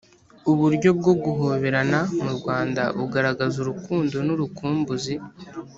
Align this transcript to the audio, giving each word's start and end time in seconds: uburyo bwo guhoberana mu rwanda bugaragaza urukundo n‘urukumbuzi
uburyo 0.51 0.89
bwo 0.99 1.13
guhoberana 1.23 1.99
mu 2.23 2.29
rwanda 2.37 2.81
bugaragaza 2.97 3.55
urukundo 3.59 4.15
n‘urukumbuzi 4.25 5.15